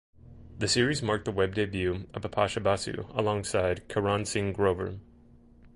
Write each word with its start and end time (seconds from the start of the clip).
The 0.57 0.67
series 0.67 1.03
mark 1.03 1.25
the 1.25 1.31
web 1.31 1.53
debut 1.53 2.07
of 2.15 2.23
Bipasha 2.23 2.63
Basu 2.63 3.05
alongside 3.13 3.87
Karan 3.87 4.25
Singh 4.25 4.51
Grover. 4.51 4.97